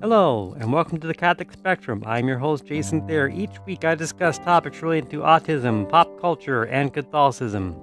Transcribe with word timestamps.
Hello, 0.00 0.56
and 0.58 0.72
welcome 0.72 0.98
to 1.00 1.06
the 1.06 1.12
Catholic 1.12 1.52
Spectrum. 1.52 2.02
I'm 2.06 2.26
your 2.26 2.38
host, 2.38 2.64
Jason 2.64 3.06
Thayer. 3.06 3.28
Each 3.28 3.50
week 3.66 3.84
I 3.84 3.94
discuss 3.94 4.38
topics 4.38 4.80
related 4.80 5.10
to 5.10 5.18
autism, 5.18 5.86
pop 5.90 6.18
culture, 6.18 6.64
and 6.64 6.94
Catholicism. 6.94 7.76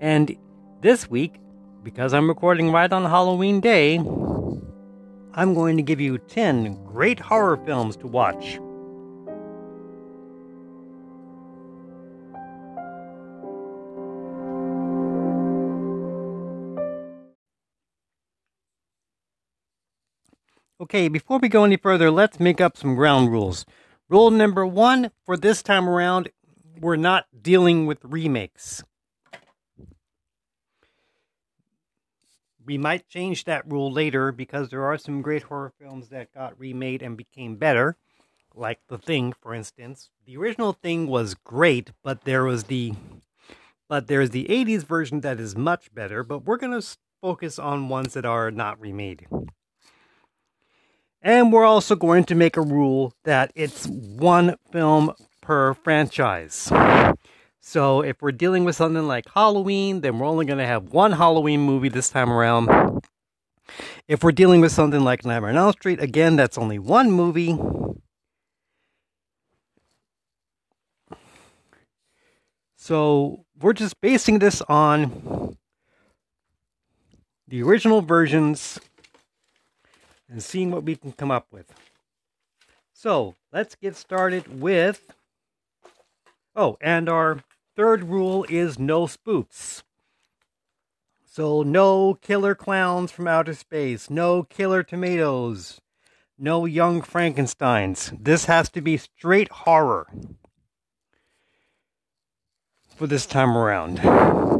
And 0.00 0.36
this 0.82 1.10
week, 1.10 1.34
because 1.82 2.14
I'm 2.14 2.28
recording 2.28 2.70
right 2.70 2.92
on 2.92 3.04
Halloween 3.04 3.58
Day, 3.58 3.96
I'm 3.96 5.52
going 5.54 5.76
to 5.78 5.82
give 5.82 6.00
you 6.00 6.18
10 6.18 6.84
great 6.84 7.18
horror 7.18 7.56
films 7.56 7.96
to 7.96 8.06
watch. 8.06 8.60
Okay, 20.80 21.06
before 21.06 21.38
we 21.38 21.48
go 21.48 21.62
any 21.62 21.76
further, 21.76 22.10
let's 22.10 22.40
make 22.40 22.60
up 22.60 22.76
some 22.76 22.96
ground 22.96 23.30
rules. 23.30 23.64
Rule 24.08 24.32
number 24.32 24.66
one 24.66 25.12
for 25.24 25.36
this 25.36 25.62
time 25.62 25.88
around, 25.88 26.30
we're 26.80 26.96
not 26.96 27.26
dealing 27.40 27.86
with 27.86 27.98
remakes. 28.02 28.82
We 32.66 32.76
might 32.76 33.08
change 33.08 33.44
that 33.44 33.70
rule 33.70 33.92
later 33.92 34.32
because 34.32 34.70
there 34.70 34.84
are 34.84 34.98
some 34.98 35.22
great 35.22 35.44
horror 35.44 35.72
films 35.78 36.08
that 36.08 36.34
got 36.34 36.58
remade 36.58 37.02
and 37.02 37.16
became 37.16 37.54
better, 37.54 37.96
like 38.52 38.80
The 38.88 38.98
Thing, 38.98 39.32
for 39.40 39.54
instance. 39.54 40.10
The 40.26 40.36
original 40.36 40.72
Thing 40.72 41.06
was 41.06 41.34
great, 41.34 41.92
but 42.02 42.22
there 42.24 42.42
was 42.42 42.64
the 42.64 42.94
but 43.88 44.08
there's 44.08 44.30
the 44.30 44.46
80s 44.46 44.82
version 44.82 45.20
that 45.20 45.38
is 45.38 45.54
much 45.54 45.94
better, 45.94 46.24
but 46.24 46.44
we're 46.44 46.56
going 46.56 46.80
to 46.80 46.96
focus 47.20 47.60
on 47.60 47.88
ones 47.88 48.14
that 48.14 48.24
are 48.24 48.50
not 48.50 48.80
remade. 48.80 49.28
And 51.24 51.50
we're 51.50 51.64
also 51.64 51.96
going 51.96 52.24
to 52.24 52.34
make 52.34 52.58
a 52.58 52.60
rule 52.60 53.14
that 53.24 53.50
it's 53.54 53.86
one 53.86 54.56
film 54.70 55.14
per 55.40 55.72
franchise. 55.72 56.70
So 57.62 58.02
if 58.02 58.20
we're 58.20 58.30
dealing 58.30 58.64
with 58.64 58.76
something 58.76 59.08
like 59.08 59.24
Halloween, 59.34 60.02
then 60.02 60.18
we're 60.18 60.26
only 60.26 60.44
going 60.44 60.58
to 60.58 60.66
have 60.66 60.92
one 60.92 61.12
Halloween 61.12 61.60
movie 61.60 61.88
this 61.88 62.10
time 62.10 62.30
around. 62.30 62.68
If 64.06 64.22
we're 64.22 64.32
dealing 64.32 64.60
with 64.60 64.72
something 64.72 65.00
like 65.00 65.24
Nightmare 65.24 65.48
on 65.48 65.56
Elm 65.56 65.72
Street, 65.72 65.98
again, 65.98 66.36
that's 66.36 66.58
only 66.58 66.78
one 66.78 67.10
movie. 67.10 67.56
So 72.76 73.46
we're 73.58 73.72
just 73.72 73.98
basing 74.02 74.40
this 74.40 74.60
on 74.68 75.56
the 77.48 77.62
original 77.62 78.02
versions 78.02 78.78
and 80.28 80.42
seeing 80.42 80.70
what 80.70 80.84
we 80.84 80.96
can 80.96 81.12
come 81.12 81.30
up 81.30 81.46
with. 81.50 81.72
So 82.92 83.34
let's 83.52 83.74
get 83.74 83.96
started 83.96 84.60
with. 84.60 85.12
Oh, 86.56 86.76
and 86.80 87.08
our 87.08 87.40
third 87.76 88.04
rule 88.04 88.46
is 88.48 88.78
no 88.78 89.06
spoofs. 89.06 89.82
So, 91.26 91.64
no 91.64 92.14
killer 92.14 92.54
clowns 92.54 93.10
from 93.10 93.26
outer 93.26 93.54
space, 93.54 94.08
no 94.08 94.44
killer 94.44 94.84
tomatoes, 94.84 95.80
no 96.38 96.64
young 96.64 97.02
Frankensteins. 97.02 98.16
This 98.22 98.44
has 98.44 98.70
to 98.70 98.80
be 98.80 98.96
straight 98.96 99.50
horror 99.50 100.06
for 102.94 103.08
this 103.08 103.26
time 103.26 103.56
around. 103.56 103.96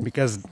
Because 0.03 0.45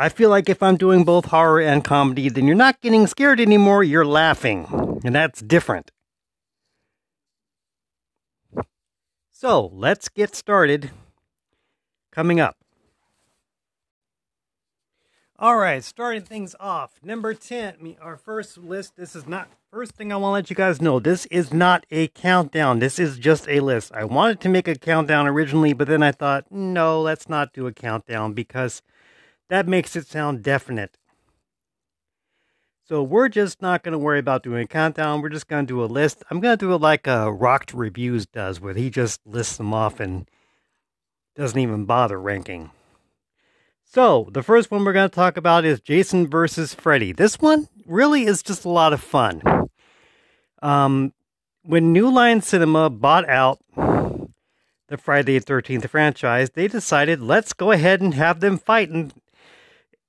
I 0.00 0.08
feel 0.08 0.30
like 0.30 0.48
if 0.48 0.62
I'm 0.62 0.76
doing 0.76 1.02
both 1.02 1.26
horror 1.26 1.60
and 1.60 1.82
comedy, 1.82 2.28
then 2.28 2.46
you're 2.46 2.54
not 2.54 2.80
getting 2.80 3.08
scared 3.08 3.40
anymore, 3.40 3.82
you're 3.82 4.06
laughing. 4.06 5.00
And 5.04 5.12
that's 5.12 5.40
different. 5.40 5.90
So 9.30 9.66
let's 9.72 10.08
get 10.08 10.36
started. 10.36 10.92
Coming 12.12 12.38
up. 12.38 12.56
All 15.40 15.56
right, 15.56 15.82
starting 15.84 16.22
things 16.22 16.56
off. 16.58 16.98
Number 17.02 17.34
10, 17.34 17.96
our 18.00 18.16
first 18.16 18.58
list. 18.58 18.96
This 18.96 19.14
is 19.14 19.26
not, 19.26 19.48
first 19.70 19.92
thing 19.92 20.12
I 20.12 20.16
want 20.16 20.30
to 20.30 20.34
let 20.34 20.50
you 20.50 20.56
guys 20.56 20.80
know 20.80 20.98
this 20.98 21.26
is 21.26 21.52
not 21.52 21.86
a 21.92 22.08
countdown. 22.08 22.80
This 22.80 22.98
is 22.98 23.18
just 23.18 23.48
a 23.48 23.60
list. 23.60 23.92
I 23.92 24.04
wanted 24.04 24.40
to 24.40 24.48
make 24.48 24.66
a 24.66 24.74
countdown 24.74 25.28
originally, 25.28 25.72
but 25.72 25.86
then 25.86 26.02
I 26.02 26.10
thought, 26.10 26.50
no, 26.50 27.00
let's 27.00 27.28
not 27.28 27.52
do 27.52 27.68
a 27.68 27.72
countdown 27.72 28.32
because 28.32 28.82
that 29.48 29.66
makes 29.66 29.96
it 29.96 30.06
sound 30.06 30.42
definite. 30.42 30.96
So 32.88 33.02
we're 33.02 33.28
just 33.28 33.60
not 33.60 33.82
going 33.82 33.92
to 33.92 33.98
worry 33.98 34.18
about 34.18 34.42
doing 34.42 34.62
a 34.62 34.66
countdown. 34.66 35.20
We're 35.20 35.28
just 35.28 35.46
going 35.46 35.66
to 35.66 35.70
do 35.70 35.84
a 35.84 35.86
list. 35.86 36.22
I'm 36.30 36.40
going 36.40 36.56
to 36.56 36.66
do 36.66 36.72
it 36.72 36.80
like 36.80 37.06
uh, 37.06 37.30
Rocked 37.30 37.74
Reviews 37.74 38.24
does, 38.24 38.60
where 38.60 38.72
he 38.72 38.88
just 38.88 39.20
lists 39.26 39.58
them 39.58 39.74
off 39.74 40.00
and 40.00 40.26
doesn't 41.36 41.58
even 41.58 41.84
bother 41.84 42.18
ranking. 42.18 42.70
So 43.84 44.28
the 44.32 44.42
first 44.42 44.70
one 44.70 44.84
we're 44.84 44.94
going 44.94 45.08
to 45.08 45.14
talk 45.14 45.36
about 45.36 45.66
is 45.66 45.80
Jason 45.80 46.28
versus 46.28 46.74
Freddy. 46.74 47.12
This 47.12 47.38
one 47.38 47.68
really 47.86 48.24
is 48.24 48.42
just 48.42 48.64
a 48.64 48.70
lot 48.70 48.92
of 48.94 49.02
fun. 49.02 49.42
Um, 50.62 51.12
when 51.62 51.92
New 51.92 52.10
Line 52.10 52.40
Cinema 52.40 52.88
bought 52.88 53.28
out 53.28 53.60
the 53.76 54.96
Friday 54.96 55.38
the 55.38 55.44
13th 55.44 55.88
franchise, 55.90 56.50
they 56.50 56.68
decided 56.68 57.20
let's 57.20 57.52
go 57.52 57.70
ahead 57.70 58.00
and 58.00 58.14
have 58.14 58.40
them 58.40 58.56
fight 58.58 58.88
and 58.88 59.12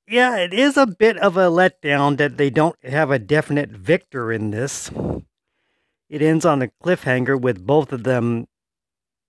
yeah, 0.09 0.37
it 0.37 0.53
is 0.53 0.75
a 0.75 0.87
bit 0.87 1.17
of 1.17 1.37
a 1.37 1.47
letdown 1.47 2.17
that 2.17 2.37
they 2.37 2.49
don't 2.49 2.75
have 2.83 3.11
a 3.11 3.19
definite 3.19 3.69
victor 3.69 4.31
in 4.31 4.51
this. 4.51 4.91
It 6.09 6.21
ends 6.21 6.45
on 6.45 6.61
a 6.61 6.71
cliffhanger 6.83 7.39
with 7.39 7.65
both 7.65 7.93
of 7.93 8.03
them 8.03 8.47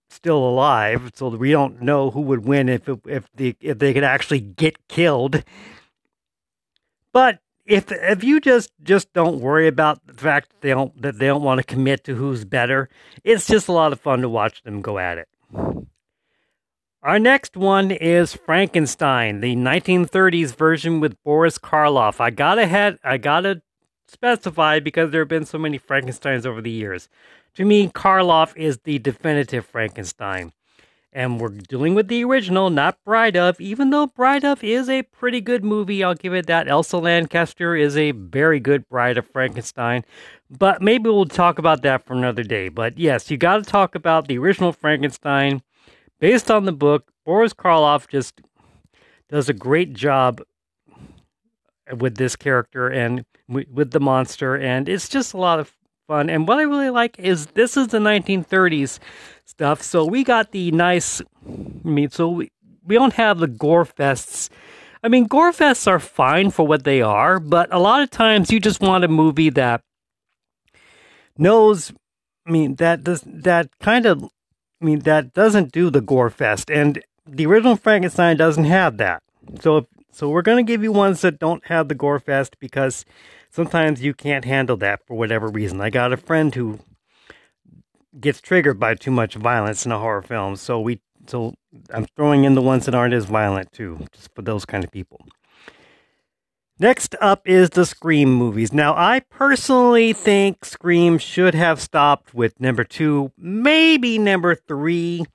still 0.09 0.39
alive, 0.39 1.13
so 1.15 1.29
we 1.29 1.53
don't 1.53 1.83
know 1.83 2.11
who 2.11 2.23
would 2.23 2.45
win 2.45 2.69
if 2.69 2.89
if 3.07 3.29
the 3.35 3.57
if 3.61 3.79
they 3.79 3.93
could 3.93 4.05
actually 4.05 4.41
get 4.41 4.89
killed. 4.89 5.45
But 7.13 7.41
if 7.67 7.93
if 7.93 8.25
you 8.25 8.41
just 8.41 8.73
just 8.83 9.13
don't 9.13 9.41
worry 9.41 9.69
about 9.69 10.07
the 10.07 10.15
fact 10.15 10.51
that 10.51 10.61
they 10.63 10.71
don't 10.71 11.01
that 11.03 11.19
they 11.19 11.27
don't 11.27 11.43
want 11.43 11.59
to 11.59 11.65
commit 11.65 12.05
to 12.05 12.15
who's 12.15 12.45
better, 12.45 12.89
it's 13.23 13.47
just 13.47 13.69
a 13.69 13.73
lot 13.73 13.93
of 13.93 14.01
fun 14.01 14.23
to 14.23 14.29
watch 14.29 14.63
them 14.63 14.81
go 14.81 14.99
at 14.99 15.19
it. 15.19 15.29
Our 17.03 17.19
next 17.19 17.57
one 17.57 17.93
is 17.93 18.35
Frankenstein, 18.35 19.41
the 19.41 19.57
1930s 19.57 20.55
version 20.55 21.01
with 21.01 21.17
Boris 21.23 21.57
Karloff. 21.57 22.21
I 22.21 22.29
gotta 22.29 22.67
head, 22.67 22.99
I 23.03 23.17
gotta 23.17 23.63
specify 24.07 24.81
because 24.81 25.11
there 25.11 25.23
have 25.23 25.29
been 25.29 25.47
so 25.47 25.57
many 25.57 25.79
Frankensteins 25.79 26.45
over 26.45 26.61
the 26.61 26.71
years. 26.71 27.09
To 27.55 27.65
me, 27.65 27.89
Karloff 27.89 28.55
is 28.55 28.81
the 28.85 28.99
definitive 28.99 29.65
Frankenstein. 29.65 30.53
And 31.11 31.41
we're 31.41 31.49
dealing 31.49 31.95
with 31.95 32.09
the 32.09 32.23
original, 32.23 32.69
not 32.69 32.99
Bride 33.03 33.35
of, 33.35 33.59
even 33.63 33.89
though 33.89 34.07
Bride 34.07 34.45
of 34.45 34.63
is 34.63 34.91
a 34.91 35.03
pretty 35.05 35.41
good 35.41 35.65
movie. 35.65 36.05
I'll 36.05 36.15
give 36.15 36.35
it 36.35 36.49
that. 36.49 36.69
Elsa 36.69 36.99
Lanchester 36.99 37.75
is 37.75 37.97
a 37.97 38.11
very 38.11 38.61
good 38.61 38.87
Bride 38.91 39.17
of 39.17 39.27
Frankenstein. 39.27 40.05
But 40.51 40.83
maybe 40.83 41.09
we'll 41.09 41.25
talk 41.25 41.59
about 41.59 41.81
that 41.81 42.05
for 42.05 42.13
another 42.13 42.43
day. 42.43 42.69
But 42.69 42.99
yes, 42.99 43.31
you 43.31 43.39
got 43.39 43.57
to 43.57 43.63
talk 43.63 43.95
about 43.95 44.29
the 44.29 44.37
original 44.37 44.73
Frankenstein 44.75 45.63
based 46.21 46.51
on 46.51 46.67
the 46.67 46.73
book, 46.73 47.11
Boris 47.25 47.53
Karloff 47.53 48.07
just 48.09 48.41
does 49.29 49.49
a 49.49 49.55
great 49.55 49.95
job 49.95 50.43
with 51.99 52.17
this 52.17 52.37
character 52.37 52.89
and 52.89 53.25
with 53.49 53.91
the 53.91 54.01
monster, 54.01 54.55
and 54.57 54.89
it's 54.89 55.09
just 55.09 55.35
a 55.35 55.37
lot 55.37 55.59
of 55.59 55.73
fun. 56.07 56.31
And 56.31 56.47
what 56.47 56.59
I 56.59 56.63
really 56.63 56.91
like 56.91 57.19
is 57.19 57.47
this 57.47 57.77
is 57.77 57.89
the 57.89 57.99
1930s 57.99 59.01
stuff, 59.45 59.83
so 59.83 60.05
we 60.05 60.23
got 60.23 60.53
the 60.53 60.71
nice. 60.71 61.21
I 61.21 61.89
mean, 61.89 62.11
so 62.11 62.29
we, 62.29 62.51
we 62.85 62.95
don't 62.95 63.15
have 63.15 63.39
the 63.39 63.49
gore 63.49 63.85
fests. 63.85 64.51
I 65.03 65.09
mean, 65.09 65.27
gore 65.27 65.53
fests 65.53 65.89
are 65.89 65.99
fine 65.99 66.51
for 66.51 66.67
what 66.67 66.85
they 66.85 67.03
are, 67.03 67.41
but 67.41 67.73
a 67.73 67.79
lot 67.79 68.03
of 68.03 68.11
times 68.11 68.51
you 68.51 68.61
just 68.61 68.81
want 68.81 69.05
a 69.05 69.09
movie 69.09 69.51
that 69.51 69.83
knows. 71.37 71.93
I 72.47 72.51
mean, 72.51 72.77
that 72.77 73.05
does 73.05 73.23
that 73.27 73.69
kind 73.81 74.07
of 74.07 74.29
I 74.81 74.85
mean, 74.85 75.01
that 75.01 75.35
doesn't 75.35 75.73
do 75.73 75.91
the 75.91 76.01
gore 76.01 76.31
fest, 76.31 76.71
and 76.71 77.03
the 77.27 77.47
original 77.47 77.77
Frankenstein 77.77 78.37
doesn't 78.37 78.65
have 78.65 78.97
that. 78.97 79.23
So, 79.61 79.87
so 80.11 80.29
we're 80.29 80.43
to 80.43 80.63
give 80.63 80.83
you 80.83 80.93
ones 80.93 81.21
that 81.21 81.39
don't 81.39 81.65
have 81.67 81.89
the 81.89 81.95
gore 81.95 82.19
fest 82.19 82.57
because 82.59 83.05
sometimes 83.51 84.03
you 84.03 84.15
can't 84.15 84.45
handle 84.45 84.77
that 84.79 85.07
for 85.07 85.15
whatever 85.15 85.49
reason. 85.49 85.81
I 85.81 85.91
got 85.91 86.13
a 86.13 86.17
friend 86.17 86.55
who 86.55 86.81
gets 88.19 88.41
triggered 88.41 88.81
by 88.81 88.95
too 88.95 89.11
much 89.11 89.35
violence 89.35 89.85
in 89.85 89.93
a 89.93 89.99
horror 89.99 90.23
film, 90.23 90.57
so 90.57 90.81
we, 90.81 91.01
so 91.27 91.55
I'm 91.93 92.07
throwing 92.17 92.45
in 92.45 92.55
the 92.55 92.63
ones 92.63 92.87
that 92.87 92.95
aren't 92.95 93.15
as 93.15 93.27
violent 93.27 93.73
too, 93.73 94.07
just 94.13 94.35
for 94.35 94.43
those 94.43 94.65
kind 94.65 94.83
of 94.83 94.91
people. 94.91 95.21
Next 96.81 97.15
up 97.21 97.47
is 97.47 97.69
the 97.69 97.85
Scream 97.85 98.33
movies. 98.33 98.73
Now, 98.73 98.95
I 98.97 99.21
personally 99.29 100.15
think 100.15 100.65
Scream 100.65 101.19
should 101.19 101.55
have 101.55 101.79
stopped 101.79 102.33
with 102.33 102.59
number 102.59 102.85
two, 102.85 103.33
maybe 103.37 104.17
number 104.17 104.55
three. 104.55 105.27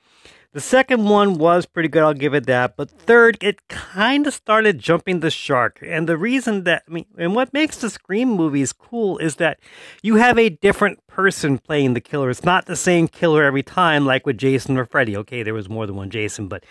The 0.54 0.60
second 0.60 1.08
one 1.08 1.38
was 1.38 1.68
pretty 1.68 1.88
good, 1.88 2.02
I'll 2.02 2.16
give 2.16 2.34
it 2.34 2.48
that. 2.48 2.76
But 2.76 2.90
third, 2.90 3.38
it 3.42 3.68
kind 3.68 4.26
of 4.26 4.34
started 4.34 4.80
jumping 4.80 5.20
the 5.20 5.30
shark. 5.30 5.78
And 5.86 6.10
the 6.10 6.18
reason 6.18 6.64
that, 6.64 6.82
I 6.90 6.92
mean, 6.92 7.06
and 7.16 7.36
what 7.36 7.54
makes 7.54 7.78
the 7.78 7.92
Scream 7.92 8.30
movies 8.30 8.74
cool 8.74 9.20
is 9.20 9.36
that 9.36 9.60
you 10.02 10.16
have 10.16 10.40
a 10.40 10.50
different 10.50 11.06
person 11.06 11.60
playing 11.60 11.94
the 11.94 12.02
killer. 12.02 12.32
It's 12.32 12.44
not 12.44 12.66
the 12.66 12.76
same 12.76 13.08
killer 13.08 13.44
every 13.44 13.62
time, 13.62 14.04
like 14.04 14.26
with 14.26 14.40
Jason 14.40 14.80
or 14.80 14.86
Freddy. 14.86 15.16
Okay, 15.18 15.44
there 15.44 15.54
was 15.54 15.70
more 15.70 15.86
than 15.86 15.96
one 15.96 16.10
Jason, 16.10 16.48
but 16.48 16.64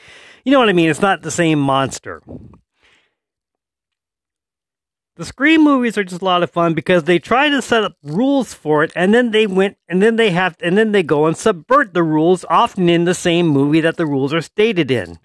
you 0.44 0.50
know 0.50 0.58
what 0.58 0.68
I 0.68 0.72
mean? 0.72 0.90
It's 0.90 1.00
not 1.00 1.22
the 1.22 1.30
same 1.30 1.60
monster. 1.60 2.20
The 5.16 5.24
Scream 5.24 5.62
movies 5.62 5.96
are 5.96 6.02
just 6.02 6.22
a 6.22 6.24
lot 6.24 6.42
of 6.42 6.50
fun 6.50 6.74
because 6.74 7.04
they 7.04 7.20
try 7.20 7.48
to 7.48 7.62
set 7.62 7.84
up 7.84 7.96
rules 8.02 8.52
for 8.52 8.82
it 8.82 8.90
and 8.96 9.14
then 9.14 9.30
they 9.30 9.46
went 9.46 9.76
and 9.88 10.02
then 10.02 10.16
they 10.16 10.30
have 10.30 10.56
and 10.60 10.76
then 10.76 10.90
they 10.90 11.04
go 11.04 11.26
and 11.26 11.36
subvert 11.36 11.94
the 11.94 12.02
rules 12.02 12.44
often 12.50 12.88
in 12.88 13.04
the 13.04 13.14
same 13.14 13.46
movie 13.46 13.80
that 13.80 13.96
the 13.96 14.06
rules 14.06 14.34
are 14.34 14.42
stated 14.42 14.90
in. 14.90 15.20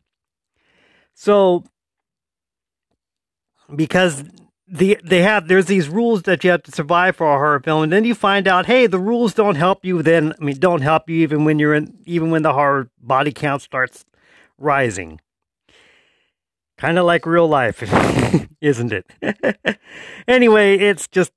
So 1.15 1.63
because 3.75 4.25
the 4.68 5.00
they 5.03 5.24
have 5.24 5.47
there's 5.47 5.65
these 5.65 5.89
rules 5.89 6.21
that 6.24 6.44
you 6.44 6.51
have 6.51 6.62
to 6.63 6.71
survive 6.71 7.15
for 7.15 7.25
a 7.33 7.38
horror 7.38 7.59
film 7.59 7.81
and 7.81 7.92
then 7.92 8.06
you 8.06 8.13
find 8.13 8.47
out 8.47 8.68
hey 8.68 8.85
the 8.85 9.00
rules 9.00 9.33
don't 9.33 9.56
help 9.56 9.83
you 9.83 10.03
then 10.03 10.33
I 10.39 10.44
mean 10.44 10.59
don't 10.59 10.81
help 10.81 11.09
you 11.09 11.18
even 11.21 11.45
when 11.45 11.57
you're 11.57 11.74
in 11.74 11.97
even 12.06 12.30
when 12.30 12.44
the 12.44 12.53
horror 12.53 12.92
body 13.01 13.31
count 13.31 13.63
starts 13.63 14.06
rising. 14.59 15.19
Kind 16.79 16.97
of 16.97 17.05
like 17.05 17.25
real 17.25 17.45
life, 17.45 17.83
isn't 18.61 18.93
it? 18.93 19.05
anyway, 20.29 20.77
it's 20.77 21.09
just 21.09 21.33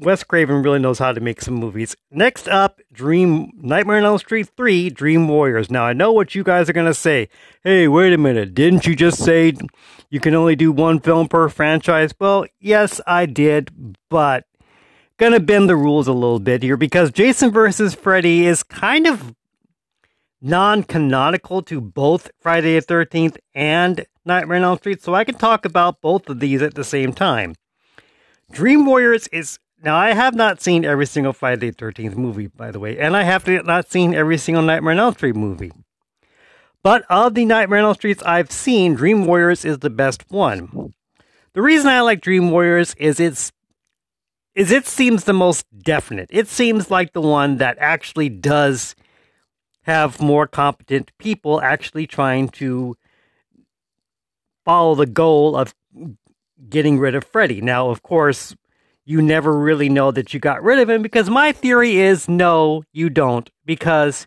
Wes 0.00 0.24
Craven 0.24 0.64
really 0.64 0.80
knows 0.80 0.98
how 0.98 1.12
to 1.12 1.20
make 1.20 1.40
some 1.40 1.54
movies. 1.54 1.94
Next 2.10 2.48
up, 2.48 2.80
Dream 2.92 3.52
Nightmare 3.54 3.98
on 3.98 4.04
Elm 4.04 4.18
Street 4.18 4.50
3 4.56 4.90
Dream 4.90 5.28
Warriors. 5.28 5.70
Now, 5.70 5.84
I 5.84 5.92
know 5.92 6.10
what 6.10 6.34
you 6.34 6.42
guys 6.42 6.68
are 6.68 6.72
going 6.72 6.88
to 6.88 6.94
say. 6.94 7.28
Hey, 7.62 7.86
wait 7.86 8.12
a 8.12 8.18
minute. 8.18 8.52
Didn't 8.52 8.84
you 8.84 8.96
just 8.96 9.22
say 9.22 9.52
you 10.10 10.18
can 10.18 10.34
only 10.34 10.56
do 10.56 10.72
one 10.72 10.98
film 10.98 11.28
per 11.28 11.48
franchise? 11.48 12.12
Well, 12.18 12.44
yes, 12.58 13.00
I 13.06 13.26
did, 13.26 13.70
but 14.10 14.44
going 15.18 15.34
to 15.34 15.40
bend 15.40 15.68
the 15.68 15.76
rules 15.76 16.08
a 16.08 16.12
little 16.12 16.40
bit 16.40 16.64
here 16.64 16.76
because 16.76 17.12
Jason 17.12 17.52
versus 17.52 17.94
Freddy 17.94 18.44
is 18.44 18.64
kind 18.64 19.06
of 19.06 19.36
non 20.42 20.82
canonical 20.82 21.62
to 21.62 21.80
both 21.80 22.32
Friday 22.40 22.74
the 22.80 22.84
13th 22.84 23.36
and 23.54 24.04
Nightmare 24.28 24.58
on 24.58 24.62
Elm 24.62 24.78
Street, 24.78 25.02
so 25.02 25.14
I 25.14 25.24
can 25.24 25.34
talk 25.34 25.64
about 25.64 26.00
both 26.00 26.28
of 26.28 26.38
these 26.38 26.62
at 26.62 26.74
the 26.74 26.84
same 26.84 27.12
time. 27.12 27.56
Dream 28.52 28.86
Warriors 28.86 29.26
is 29.28 29.58
now 29.82 29.96
I 29.96 30.12
have 30.12 30.34
not 30.34 30.60
seen 30.60 30.84
every 30.84 31.06
single 31.06 31.32
Friday 31.32 31.70
the 31.70 31.76
Thirteenth 31.76 32.16
movie, 32.16 32.46
by 32.46 32.70
the 32.70 32.78
way, 32.78 32.98
and 32.98 33.16
I 33.16 33.24
have 33.24 33.46
not 33.48 33.90
seen 33.90 34.14
every 34.14 34.38
single 34.38 34.62
Nightmare 34.62 34.92
on 34.92 35.00
Elm 35.00 35.14
Street 35.14 35.36
movie. 35.36 35.72
But 36.82 37.04
of 37.10 37.34
the 37.34 37.44
Nightmare 37.44 37.80
on 37.80 37.86
Elm 37.86 37.94
Streets 37.94 38.22
I've 38.22 38.52
seen, 38.52 38.94
Dream 38.94 39.24
Warriors 39.24 39.64
is 39.64 39.80
the 39.80 39.90
best 39.90 40.24
one. 40.30 40.94
The 41.54 41.62
reason 41.62 41.88
I 41.88 42.00
like 42.02 42.20
Dream 42.20 42.50
Warriors 42.50 42.94
is 42.94 43.18
it's 43.18 43.50
is 44.54 44.70
it 44.72 44.86
seems 44.86 45.24
the 45.24 45.32
most 45.32 45.64
definite. 45.82 46.28
It 46.30 46.48
seems 46.48 46.90
like 46.90 47.12
the 47.12 47.20
one 47.20 47.58
that 47.58 47.76
actually 47.80 48.28
does 48.28 48.94
have 49.82 50.20
more 50.20 50.46
competent 50.46 51.12
people 51.18 51.60
actually 51.60 52.06
trying 52.06 52.48
to 52.48 52.96
follow 54.68 54.94
the 54.94 55.06
goal 55.06 55.56
of 55.56 55.74
getting 56.68 56.98
rid 56.98 57.14
of 57.14 57.24
Freddy. 57.24 57.62
Now, 57.62 57.88
of 57.88 58.02
course, 58.02 58.54
you 59.06 59.22
never 59.22 59.58
really 59.58 59.88
know 59.88 60.10
that 60.10 60.34
you 60.34 60.40
got 60.40 60.62
rid 60.62 60.78
of 60.78 60.90
him 60.90 61.00
because 61.00 61.30
my 61.30 61.52
theory 61.52 61.96
is 61.96 62.28
no, 62.28 62.82
you 62.92 63.08
don't. 63.08 63.48
Because 63.64 64.26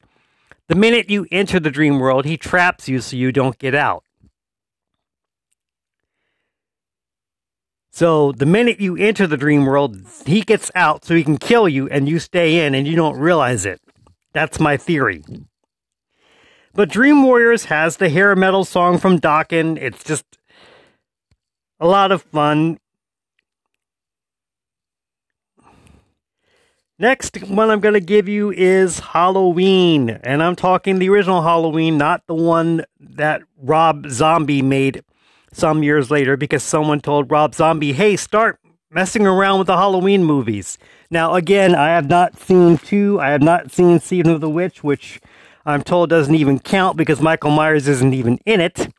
the 0.67 0.73
minute 0.73 1.11
you 1.11 1.27
enter 1.31 1.59
the 1.59 1.69
dream 1.69 1.99
world, 1.99 2.25
he 2.25 2.37
traps 2.37 2.89
you 2.89 3.01
so 3.01 3.15
you 3.15 3.31
don't 3.31 3.59
get 3.59 3.75
out. 3.75 4.03
So 7.91 8.31
the 8.31 8.47
minute 8.47 8.79
you 8.79 8.97
enter 8.97 9.27
the 9.27 9.37
dream 9.37 9.63
world, 9.63 10.01
he 10.25 10.41
gets 10.41 10.71
out 10.73 11.05
so 11.05 11.13
he 11.13 11.23
can 11.23 11.37
kill 11.37 11.69
you 11.69 11.87
and 11.87 12.09
you 12.09 12.17
stay 12.17 12.65
in 12.65 12.73
and 12.73 12.87
you 12.87 12.95
don't 12.95 13.19
realize 13.19 13.63
it. 13.63 13.79
That's 14.33 14.59
my 14.59 14.75
theory. 14.75 15.23
But 16.73 16.89
Dream 16.89 17.23
Warriors 17.23 17.65
has 17.65 17.97
the 17.97 18.09
hair 18.09 18.35
metal 18.35 18.63
song 18.63 18.97
from 18.97 19.19
Dokken. 19.19 19.77
It's 19.81 20.03
just 20.03 20.25
a 21.79 21.87
lot 21.87 22.11
of 22.11 22.21
fun. 22.21 22.79
Next 26.97 27.41
one 27.49 27.71
I'm 27.71 27.79
going 27.79 27.95
to 27.95 27.99
give 27.99 28.29
you 28.29 28.51
is 28.51 28.99
Halloween. 28.99 30.11
And 30.11 30.43
I'm 30.43 30.55
talking 30.55 30.99
the 30.99 31.09
original 31.09 31.41
Halloween, 31.41 31.97
not 31.97 32.25
the 32.27 32.35
one 32.35 32.85
that 32.99 33.41
Rob 33.57 34.05
Zombie 34.09 34.61
made 34.61 35.03
some 35.51 35.83
years 35.83 36.11
later 36.11 36.37
because 36.37 36.63
someone 36.63 37.01
told 37.01 37.31
Rob 37.31 37.55
Zombie, 37.55 37.91
hey, 37.93 38.15
start 38.15 38.59
messing 38.91 39.25
around 39.25 39.57
with 39.57 39.67
the 39.67 39.77
Halloween 39.77 40.23
movies. 40.23 40.77
Now, 41.09 41.33
again, 41.33 41.73
I 41.73 41.87
have 41.87 42.07
not 42.07 42.37
seen 42.39 42.77
two. 42.77 43.19
I 43.19 43.31
have 43.31 43.41
not 43.41 43.71
seen 43.71 43.99
Season 43.99 44.31
of 44.31 44.39
the 44.39 44.49
Witch, 44.49 44.83
which 44.83 45.19
I'm 45.65 45.83
told 45.83 46.09
doesn't 46.09 46.35
even 46.35 46.59
count 46.59 46.97
because 46.97 47.21
Michael 47.21 47.51
Myers 47.51 47.87
isn't 47.87 48.13
even 48.13 48.39
in 48.45 48.59
it. 48.59 48.89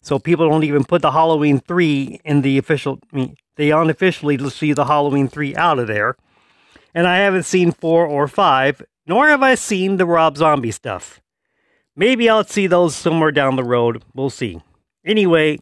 So 0.00 0.18
people 0.18 0.48
don't 0.48 0.64
even 0.64 0.84
put 0.84 1.02
the 1.02 1.12
Halloween 1.12 1.60
3 1.60 2.20
in 2.24 2.42
the 2.42 2.58
official, 2.58 2.98
I 3.12 3.16
mean, 3.16 3.36
they 3.56 3.70
unofficially 3.70 4.36
just 4.36 4.58
see 4.58 4.72
the 4.72 4.86
Halloween 4.86 5.28
3 5.28 5.54
out 5.56 5.78
of 5.78 5.86
there. 5.86 6.16
And 6.94 7.06
I 7.06 7.18
haven't 7.18 7.44
seen 7.44 7.72
4 7.72 8.06
or 8.06 8.26
5, 8.26 8.82
nor 9.06 9.28
have 9.28 9.42
I 9.42 9.54
seen 9.54 9.96
the 9.96 10.06
Rob 10.06 10.36
Zombie 10.36 10.72
stuff. 10.72 11.20
Maybe 11.94 12.28
I'll 12.28 12.44
see 12.44 12.66
those 12.66 12.96
somewhere 12.96 13.32
down 13.32 13.56
the 13.56 13.64
road. 13.64 14.02
We'll 14.14 14.30
see. 14.30 14.60
Anyway, 15.04 15.58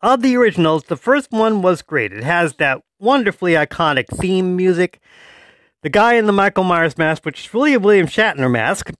of 0.00 0.22
the 0.22 0.36
originals, 0.36 0.84
the 0.84 0.96
first 0.96 1.30
one 1.30 1.60
was 1.60 1.82
great. 1.82 2.12
It 2.12 2.24
has 2.24 2.54
that 2.54 2.82
wonderfully 2.98 3.52
iconic 3.52 4.06
theme 4.08 4.56
music 4.56 5.00
the 5.82 5.90
guy 5.90 6.14
in 6.14 6.26
the 6.26 6.32
Michael 6.32 6.64
Myers 6.64 6.96
mask, 6.96 7.24
which 7.24 7.40
is 7.46 7.54
really 7.54 7.74
a 7.74 7.80
William 7.80 8.06
Shatner 8.06 8.50
mask, 8.50 8.92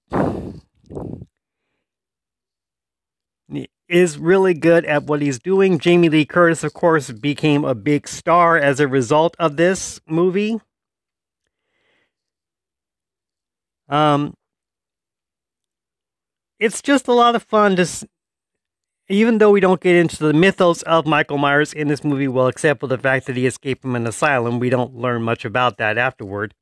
is 3.88 4.18
really 4.18 4.54
good 4.54 4.84
at 4.86 5.04
what 5.04 5.20
he's 5.20 5.38
doing. 5.38 5.78
Jamie 5.78 6.08
Lee 6.08 6.24
Curtis, 6.24 6.64
of 6.64 6.72
course, 6.72 7.10
became 7.10 7.64
a 7.64 7.74
big 7.74 8.08
star 8.08 8.56
as 8.56 8.80
a 8.80 8.88
result 8.88 9.36
of 9.38 9.56
this 9.56 10.00
movie. 10.08 10.58
Um, 13.88 14.34
it's 16.58 16.80
just 16.80 17.06
a 17.06 17.12
lot 17.12 17.36
of 17.36 17.42
fun 17.42 17.76
to, 17.76 17.86
even 19.08 19.38
though 19.38 19.50
we 19.50 19.60
don't 19.60 19.80
get 19.80 19.94
into 19.94 20.16
the 20.16 20.32
mythos 20.32 20.80
of 20.82 21.06
Michael 21.06 21.36
Myers 21.36 21.74
in 21.74 21.88
this 21.88 22.02
movie, 22.02 22.28
well, 22.28 22.48
except 22.48 22.80
for 22.80 22.86
the 22.86 22.96
fact 22.96 23.26
that 23.26 23.36
he 23.36 23.46
escaped 23.46 23.82
from 23.82 23.94
an 23.94 24.06
asylum, 24.06 24.58
we 24.58 24.70
don't 24.70 24.94
learn 24.96 25.22
much 25.22 25.44
about 25.44 25.76
that 25.76 25.98
afterward 25.98 26.54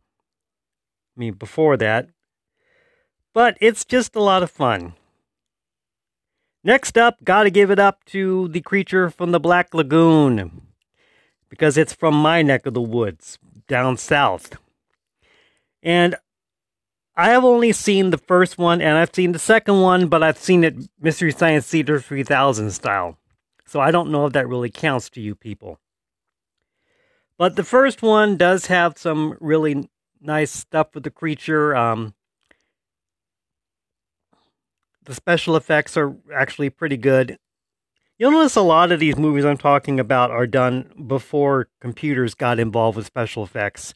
me 1.21 1.31
before 1.31 1.77
that. 1.77 2.09
But 3.33 3.57
it's 3.61 3.85
just 3.85 4.17
a 4.17 4.21
lot 4.21 4.43
of 4.43 4.51
fun. 4.51 4.95
Next 6.65 6.99
up, 6.99 7.23
gotta 7.23 7.51
give 7.51 7.71
it 7.71 7.79
up 7.79 8.05
to 8.07 8.49
the 8.49 8.61
creature 8.61 9.09
from 9.09 9.31
the 9.31 9.39
Black 9.39 9.73
Lagoon. 9.73 10.63
Because 11.49 11.79
it's 11.79 11.93
from 11.93 12.15
my 12.15 12.43
neck 12.43 12.67
of 12.67 12.75
the 12.75 12.83
woods, 12.83 13.39
down 13.69 13.97
south. 13.97 14.57
And 15.83 16.17
I 17.17 17.31
have 17.31 17.45
only 17.45 17.73
seen 17.73 18.11
the 18.11 18.19
first 18.19 18.59
one 18.59 18.81
and 18.81 18.97
I've 18.97 19.15
seen 19.15 19.33
the 19.33 19.39
second 19.39 19.81
one, 19.81 20.09
but 20.09 20.23
I've 20.23 20.39
seen 20.39 20.65
it 20.65 20.75
Mystery 21.01 21.33
Science 21.33 21.67
Theater 21.67 22.01
3000 22.01 22.71
style. 22.71 23.19
So 23.67 23.81
I 23.81 23.91
don't 23.91 24.11
know 24.11 24.27
if 24.27 24.33
that 24.33 24.49
really 24.49 24.71
counts 24.71 25.11
to 25.11 25.21
you 25.21 25.35
people. 25.35 25.79
But 27.39 27.57
the 27.57 27.65
first 27.65 28.03
one 28.03 28.37
does 28.37 28.67
have 28.67 28.99
some 28.99 29.37
really 29.41 29.89
nice 30.21 30.51
stuff 30.51 30.95
with 30.95 31.05
the 31.05 31.11
creature. 31.11 31.75
Um, 31.75 32.15
the 35.05 35.15
special 35.15 35.57
effects 35.57 35.97
are 35.97 36.15
actually 36.35 36.71
pretty 36.71 36.97
good. 36.97 37.39
You'll 38.19 38.33
notice 38.33 38.57
a 38.57 38.61
lot 38.61 38.93
of 38.93 39.01
these 39.01 39.17
movies 39.17 39.47
I'm 39.47 39.57
talking 39.57 39.99
about 39.99 40.31
are 40.31 40.47
done 40.47 40.93
before 41.07 41.69
computers 41.81 42.35
got 42.35 42.59
involved 42.59 42.97
with 42.99 43.07
special 43.07 43.43
effects, 43.43 43.95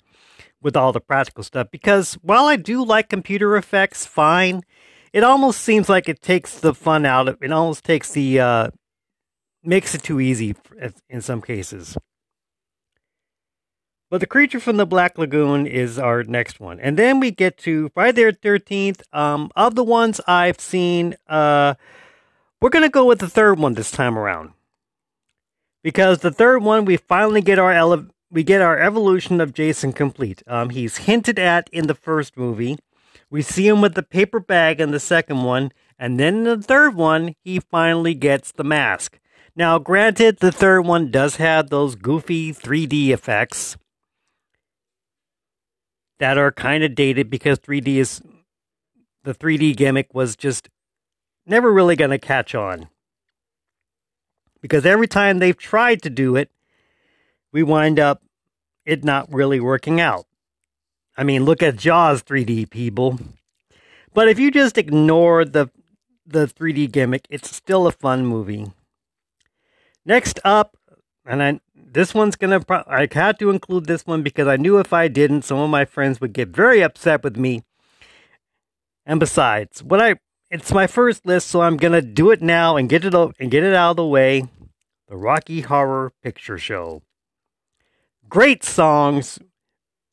with 0.62 0.76
all 0.76 0.92
the 0.92 1.00
practical 1.00 1.44
stuff. 1.44 1.68
Because 1.70 2.14
while 2.14 2.46
I 2.46 2.56
do 2.56 2.82
like 2.82 3.10
computer 3.10 3.54
effects, 3.56 4.06
fine, 4.06 4.62
it 5.12 5.22
almost 5.22 5.60
seems 5.60 5.90
like 5.90 6.08
it 6.08 6.22
takes 6.22 6.58
the 6.58 6.74
fun 6.74 7.04
out 7.04 7.28
of 7.28 7.36
it. 7.42 7.52
Almost 7.52 7.84
takes 7.84 8.12
the 8.12 8.40
uh, 8.40 8.70
makes 9.62 9.94
it 9.94 10.02
too 10.02 10.20
easy 10.20 10.56
in 11.10 11.20
some 11.20 11.42
cases. 11.42 11.96
But 14.14 14.20
the 14.20 14.28
creature 14.28 14.60
from 14.60 14.76
the 14.76 14.86
Black 14.86 15.18
Lagoon 15.18 15.66
is 15.66 15.98
our 15.98 16.22
next 16.22 16.60
one. 16.60 16.78
And 16.78 16.96
then 16.96 17.18
we 17.18 17.32
get 17.32 17.58
to 17.66 17.88
Friday 17.94 18.22
the 18.22 18.32
13th. 18.32 19.02
Um, 19.12 19.50
of 19.56 19.74
the 19.74 19.82
ones 19.82 20.20
I've 20.28 20.60
seen, 20.60 21.16
uh, 21.28 21.74
we're 22.60 22.70
to 22.70 22.88
go 22.88 23.06
with 23.06 23.18
the 23.18 23.28
third 23.28 23.58
one 23.58 23.74
this 23.74 23.90
time 23.90 24.16
around. 24.16 24.52
Because 25.82 26.20
the 26.20 26.30
third 26.30 26.62
one, 26.62 26.84
we 26.84 26.96
finally 26.96 27.40
get 27.40 27.58
our 27.58 27.72
ele- 27.72 28.06
we 28.30 28.44
get 28.44 28.60
our 28.60 28.78
evolution 28.78 29.40
of 29.40 29.52
Jason 29.52 29.92
complete. 29.92 30.44
Um, 30.46 30.70
he's 30.70 30.98
hinted 30.98 31.40
at 31.40 31.68
in 31.72 31.88
the 31.88 31.94
first 31.96 32.36
movie. 32.36 32.78
We 33.30 33.42
see 33.42 33.66
him 33.66 33.80
with 33.80 33.94
the 33.94 34.04
paper 34.04 34.38
bag 34.38 34.80
in 34.80 34.92
the 34.92 35.00
second 35.00 35.42
one, 35.42 35.72
And 35.98 36.20
then 36.20 36.36
in 36.36 36.44
the 36.44 36.62
third 36.62 36.94
one, 36.94 37.34
he 37.42 37.58
finally 37.58 38.14
gets 38.14 38.52
the 38.52 38.62
mask. 38.62 39.18
Now, 39.56 39.80
granted, 39.80 40.38
the 40.38 40.52
third 40.52 40.82
one 40.82 41.10
does 41.10 41.34
have 41.36 41.70
those 41.70 41.96
goofy 41.96 42.52
3D 42.52 43.08
effects 43.10 43.76
that 46.24 46.38
are 46.38 46.50
kind 46.50 46.82
of 46.82 46.94
dated 46.94 47.28
because 47.28 47.58
3D 47.58 47.96
is 47.96 48.22
the 49.24 49.34
3D 49.34 49.76
gimmick 49.76 50.14
was 50.14 50.36
just 50.36 50.70
never 51.44 51.70
really 51.70 51.96
going 51.96 52.12
to 52.12 52.18
catch 52.18 52.54
on. 52.54 52.88
Because 54.62 54.86
every 54.86 55.06
time 55.06 55.38
they've 55.38 55.54
tried 55.54 56.00
to 56.00 56.08
do 56.08 56.34
it, 56.34 56.50
we 57.52 57.62
wind 57.62 58.00
up 58.00 58.22
it 58.86 59.04
not 59.04 59.30
really 59.30 59.60
working 59.60 60.00
out. 60.00 60.24
I 61.14 61.24
mean, 61.24 61.44
look 61.44 61.62
at 61.62 61.76
Jaws 61.76 62.22
3D, 62.22 62.70
people. 62.70 63.18
But 64.14 64.28
if 64.28 64.38
you 64.38 64.50
just 64.50 64.78
ignore 64.78 65.44
the 65.44 65.68
the 66.24 66.46
3D 66.46 66.90
gimmick, 66.90 67.26
it's 67.28 67.54
still 67.54 67.86
a 67.86 67.92
fun 67.92 68.24
movie. 68.24 68.72
Next 70.06 70.40
up, 70.42 70.78
and 71.26 71.42
I 71.42 71.60
this 71.94 72.12
one's 72.12 72.36
gonna 72.36 72.60
pro- 72.60 72.84
I 72.86 73.08
had 73.10 73.38
to 73.38 73.50
include 73.50 73.86
this 73.86 74.04
one 74.04 74.22
because 74.22 74.48
I 74.48 74.56
knew 74.56 74.78
if 74.78 74.92
I 74.92 75.08
didn't, 75.08 75.42
some 75.42 75.58
of 75.58 75.70
my 75.70 75.84
friends 75.84 76.20
would 76.20 76.32
get 76.32 76.48
very 76.48 76.82
upset 76.82 77.22
with 77.22 77.36
me. 77.36 77.62
And 79.06 79.20
besides, 79.20 79.82
what 79.82 80.02
I 80.02 80.16
it's 80.50 80.72
my 80.72 80.86
first 80.86 81.24
list, 81.24 81.48
so 81.48 81.62
I'm 81.62 81.76
gonna 81.76 82.02
do 82.02 82.30
it 82.30 82.42
now 82.42 82.76
and 82.76 82.88
get 82.88 83.04
it 83.04 83.14
and 83.14 83.50
get 83.50 83.62
it 83.62 83.74
out 83.74 83.92
of 83.92 83.96
the 83.96 84.06
way. 84.06 84.48
The 85.08 85.16
Rocky 85.16 85.60
Horror 85.60 86.12
Picture 86.22 86.58
Show. 86.58 87.02
Great 88.28 88.64
songs. 88.64 89.38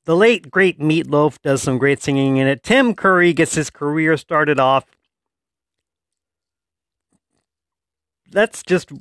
The 0.05 0.15
late 0.15 0.51
great 0.51 0.79
Meatloaf 0.79 1.41
does 1.41 1.63
some 1.63 1.77
great 1.79 2.01
singing 2.01 2.37
in 2.37 2.47
it. 2.47 2.63
Tim 2.63 2.93
Curry 2.93 3.33
gets 3.33 3.55
his 3.55 3.69
career 3.69 4.17
started 4.17 4.59
off. 4.59 4.85
Let's 8.33 8.61
just 8.63 8.91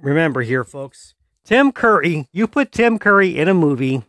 remember 0.00 0.42
here, 0.42 0.64
folks. 0.64 1.14
Tim 1.48 1.72
Curry, 1.72 2.28
you 2.30 2.46
put 2.46 2.72
Tim 2.72 2.98
Curry 2.98 3.38
in 3.38 3.48
a 3.48 3.54
movie, 3.54 4.02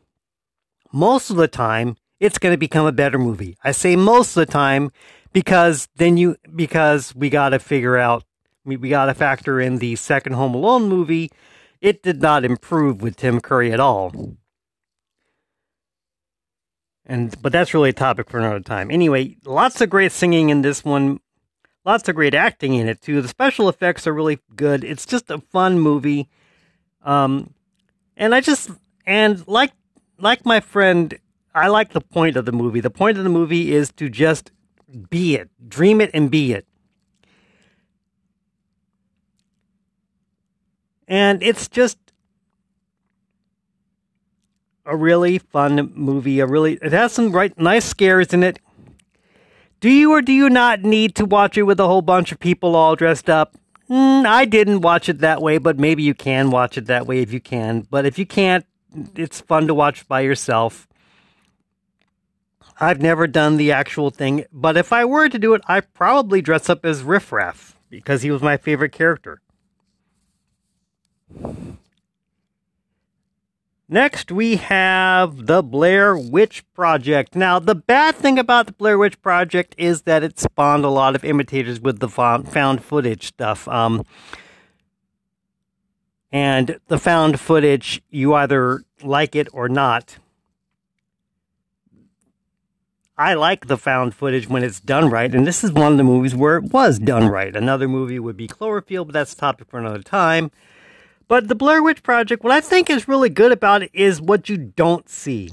most 0.92 1.30
of 1.30 1.38
the 1.38 1.48
time, 1.48 1.96
it's 2.20 2.38
going 2.38 2.52
to 2.52 2.58
become 2.58 2.86
a 2.86 2.92
better 2.92 3.18
movie. 3.18 3.56
I 3.64 3.72
say 3.72 3.96
most 3.96 4.36
of 4.36 4.46
the 4.46 4.52
time 4.52 4.92
because 5.32 5.88
then 5.96 6.18
you, 6.18 6.36
because 6.54 7.16
we 7.16 7.30
got 7.30 7.50
to 7.50 7.60
figure 7.60 7.96
out, 7.96 8.26
we, 8.66 8.76
we 8.76 8.90
got 8.90 9.06
to 9.06 9.14
factor 9.14 9.58
in 9.62 9.78
the 9.78 9.96
second 9.96 10.34
Home 10.34 10.54
Alone 10.54 10.90
movie. 10.90 11.32
It 11.80 12.04
did 12.04 12.22
not 12.22 12.44
improve 12.44 13.02
with 13.02 13.16
Tim 13.16 13.40
Curry 13.40 13.72
at 13.72 13.80
all. 13.80 14.36
And, 17.06 17.42
but 17.42 17.54
that's 17.54 17.74
really 17.74 17.92
a 17.92 17.94
topic 17.94 18.30
for 18.30 18.40
another 18.40 18.60
time. 18.60 18.92
Anyway, 18.92 19.38
lots 19.46 19.80
of 19.80 19.90
great 19.90 20.12
singing 20.12 20.50
in 20.50 20.62
this 20.62 20.84
one. 20.84 21.22
Lots 21.86 22.10
of 22.10 22.16
great 22.16 22.34
acting 22.34 22.74
in 22.74 22.90
it 22.90 23.02
too. 23.02 23.22
The 23.22 23.30
special 23.30 23.70
effects 23.70 24.06
are 24.08 24.14
really 24.14 24.40
good. 24.58 24.84
It's 24.84 25.06
just 25.06 25.32
a 25.32 25.38
fun 25.38 25.80
movie. 25.80 26.28
Um, 27.04 27.54
and 28.18 28.36
I 28.36 28.42
just 28.42 28.70
and 29.06 29.48
like 29.48 29.72
like 30.20 30.46
my 30.46 30.60
friend, 30.60 31.18
I 31.56 31.68
like 31.68 31.94
the 31.94 32.02
point 32.02 32.36
of 32.36 32.46
the 32.46 32.52
movie. 32.52 32.82
The 32.82 32.90
point 32.90 33.18
of 33.18 33.24
the 33.24 33.30
movie 33.30 33.74
is 33.74 33.92
to 33.94 34.10
just 34.10 34.52
be 35.10 35.36
it, 35.36 35.50
dream 35.68 36.02
it, 36.02 36.12
and 36.14 36.30
be 36.30 36.54
it. 36.54 36.66
And 41.08 41.42
it's 41.42 41.68
just 41.68 41.98
a 44.86 44.96
really 44.96 45.40
fun 45.40 45.92
movie. 45.96 46.40
A 46.40 46.46
really, 46.46 46.74
it 46.82 46.92
has 46.92 47.14
some 47.14 47.32
right, 47.32 47.58
nice 47.58 47.86
scares 47.86 48.34
in 48.34 48.44
it. 48.44 48.60
Do 49.80 49.90
you 49.90 50.12
or 50.12 50.22
do 50.22 50.34
you 50.34 50.50
not 50.50 50.82
need 50.82 51.16
to 51.16 51.26
watch 51.26 51.58
it 51.58 51.64
with 51.64 51.80
a 51.80 51.88
whole 51.88 52.02
bunch 52.02 52.32
of 52.32 52.40
people 52.40 52.76
all 52.76 52.96
dressed 52.96 53.30
up? 53.30 53.56
Mm, 53.90 54.26
I 54.26 54.46
didn't 54.46 54.82
watch 54.82 55.10
it 55.10 55.20
that 55.20 55.42
way, 55.42 55.58
but 55.58 55.80
maybe 55.80 56.04
you 56.04 56.14
can 56.14 56.52
watch 56.52 56.78
it 56.78 56.86
that 56.86 57.08
way 57.08 57.20
if 57.20 57.34
you 57.34 57.40
can. 57.40 57.82
But 57.90 58.06
if 58.06 58.20
you 58.20 58.26
can't, 58.26 58.66
it's 59.16 59.42
fun 59.42 59.68
to 59.68 59.74
watch 59.74 60.08
by 60.08 60.22
yourself. 60.22 60.88
I've 62.80 63.02
never 63.02 63.28
done 63.28 63.58
the 63.58 63.72
actual 63.72 64.10
thing, 64.10 64.46
but 64.54 64.78
if 64.78 64.94
I 64.94 65.04
were 65.04 65.28
to 65.28 65.40
do 65.40 65.54
it, 65.54 65.62
I'd 65.68 65.94
probably 65.94 66.42
dress 66.42 66.70
up 66.70 66.86
as 66.86 67.04
Riff 67.04 67.32
Raff 67.32 67.76
because 67.90 68.22
he 68.22 68.32
was 68.32 68.42
my 68.42 68.56
favorite 68.56 68.94
character. 68.94 69.42
Next, 73.92 74.32
we 74.32 74.58
have 74.58 75.48
the 75.48 75.64
Blair 75.64 76.16
Witch 76.16 76.64
Project. 76.76 77.36
Now, 77.36 77.58
the 77.58 77.74
bad 77.74 78.16
thing 78.16 78.38
about 78.38 78.68
the 78.68 78.74
Blair 78.74 79.00
Witch 79.00 79.20
Project 79.20 79.74
is 79.80 80.04
that 80.04 80.22
it 80.22 80.40
spawned 80.40 80.86
a 80.86 80.90
lot 80.90 81.16
of 81.16 81.26
imitators 81.26 81.82
with 81.82 81.98
the 81.98 82.08
found 82.08 82.84
footage 82.84 83.26
stuff. 83.26 83.68
Um, 83.68 84.06
and 86.32 86.80
the 86.88 87.00
found 87.00 87.40
footage, 87.40 88.04
you 88.12 88.36
either 88.36 88.84
like 89.02 89.36
it 89.36 89.48
or 89.54 89.68
not. 89.68 90.20
I 93.18 93.34
like 93.34 93.66
the 93.66 93.78
found 93.78 94.14
footage 94.14 94.48
when 94.48 94.64
it's 94.64 94.80
done 94.80 95.10
right, 95.10 95.34
and 95.34 95.48
this 95.48 95.64
is 95.64 95.72
one 95.72 95.92
of 95.92 95.98
the 95.98 96.04
movies 96.04 96.36
where 96.36 96.58
it 96.58 96.66
was 96.66 97.00
done 97.00 97.28
right. 97.28 97.56
Another 97.56 97.88
movie 97.88 98.20
would 98.20 98.38
be 98.38 98.48
Cloverfield, 98.48 99.08
but 99.08 99.14
that's 99.14 99.34
a 99.34 99.38
topic 99.38 99.68
for 99.68 99.80
another 99.80 100.04
time. 100.04 100.52
But 101.30 101.48
the 101.48 101.54
Blair 101.54 101.84
Witch 101.84 102.02
Project, 102.02 102.44
what 102.44 102.52
I 102.52 102.60
think 102.60 102.90
is 102.90 103.08
really 103.08 103.30
good 103.30 103.52
about 103.52 103.84
it 103.84 103.92
is 103.94 104.20
what 104.20 104.50
you 104.50 104.58
don't 104.58 105.08
see. 105.08 105.52